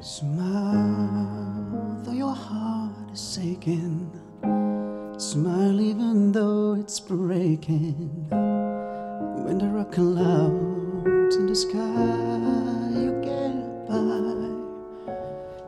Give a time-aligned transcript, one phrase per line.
[0.00, 4.10] Smile, though your heart is aching.
[5.16, 8.26] Smile, even though it's breaking.
[8.28, 14.50] When there are clouds in the sky, you get by.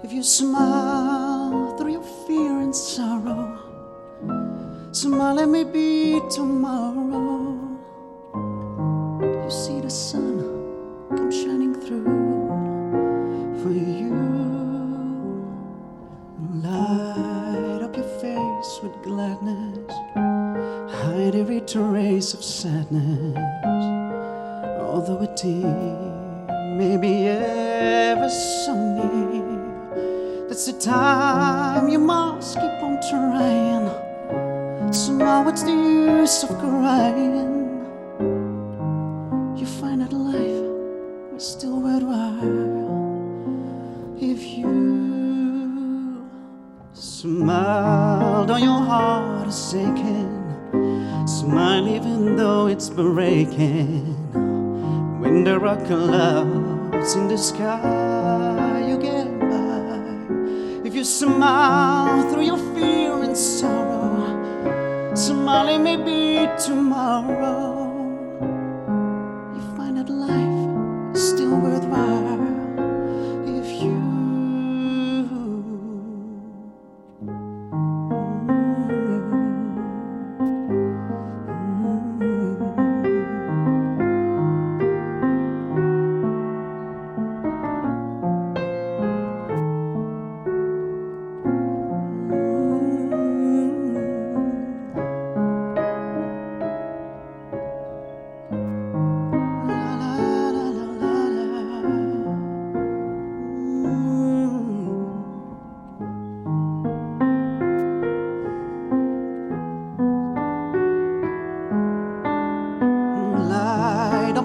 [0.05, 3.59] If you smile through your fear and sorrow,
[4.93, 7.57] smile and maybe tomorrow.
[9.45, 10.41] You see the sun
[11.17, 12.26] come shining through.
[21.41, 23.37] Every trace of sadness.
[24.81, 25.77] Although a tear
[26.79, 33.87] may be ever so near, that's the time you must keep on trying.
[34.93, 37.85] So now what's the use of crying?
[39.59, 42.97] You find that life was still worthwhile
[44.19, 46.27] if you
[46.95, 50.36] smiled on your heart is aching.
[51.47, 54.03] Smile even though it's breaking.
[55.21, 60.01] When there are clouds in the sky, you get by.
[60.85, 67.76] If you smile through your fear and sorrow, smiling may be tomorrow,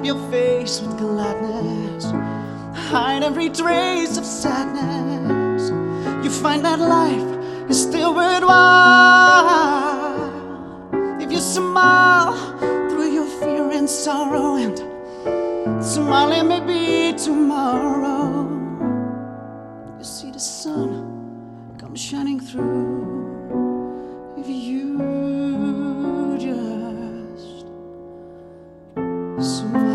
[0.01, 2.05] up your face with gladness,
[2.89, 5.69] hide every trace of sadness.
[6.25, 9.61] You find that life is still worthwhile
[11.21, 12.33] if you smile
[12.89, 14.75] through your fear and sorrow, and
[15.83, 18.49] smiling may be tomorrow.
[19.99, 24.97] You see the sun come shining through if you
[26.39, 27.61] just
[29.41, 29.90] Smile.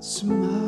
[0.00, 0.59] Smile.